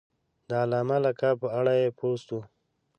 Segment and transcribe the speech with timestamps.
[0.47, 2.37] د علامه لقب په اړه یې پوسټ و.